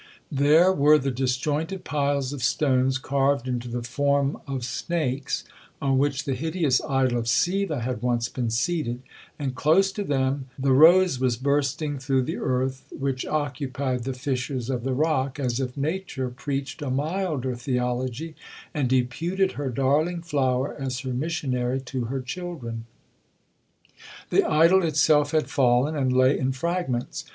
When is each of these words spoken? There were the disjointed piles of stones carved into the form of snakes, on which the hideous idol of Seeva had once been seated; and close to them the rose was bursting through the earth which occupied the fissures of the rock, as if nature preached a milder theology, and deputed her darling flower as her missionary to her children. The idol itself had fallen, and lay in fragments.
There 0.31 0.73
were 0.73 0.97
the 0.97 1.11
disjointed 1.11 1.83
piles 1.83 2.33
of 2.33 2.41
stones 2.41 2.97
carved 2.97 3.47
into 3.47 3.67
the 3.67 3.83
form 3.83 4.41
of 4.47 4.63
snakes, 4.65 5.43
on 5.79 5.99
which 5.99 6.23
the 6.23 6.33
hideous 6.33 6.81
idol 6.89 7.19
of 7.19 7.25
Seeva 7.25 7.81
had 7.81 8.01
once 8.01 8.27
been 8.27 8.49
seated; 8.49 9.03
and 9.37 9.53
close 9.53 9.91
to 9.91 10.03
them 10.03 10.47
the 10.57 10.71
rose 10.71 11.19
was 11.19 11.37
bursting 11.37 11.99
through 11.99 12.23
the 12.23 12.37
earth 12.37 12.87
which 12.89 13.27
occupied 13.27 14.05
the 14.05 14.13
fissures 14.15 14.71
of 14.71 14.83
the 14.83 14.95
rock, 14.95 15.39
as 15.39 15.59
if 15.59 15.77
nature 15.77 16.29
preached 16.31 16.81
a 16.81 16.89
milder 16.89 17.55
theology, 17.55 18.33
and 18.73 18.89
deputed 18.89 19.51
her 19.51 19.69
darling 19.69 20.23
flower 20.23 20.75
as 20.79 21.01
her 21.01 21.13
missionary 21.13 21.79
to 21.79 22.05
her 22.05 22.21
children. 22.21 22.85
The 24.31 24.49
idol 24.49 24.83
itself 24.83 25.29
had 25.29 25.47
fallen, 25.47 25.95
and 25.95 26.11
lay 26.11 26.39
in 26.39 26.53
fragments. 26.53 27.23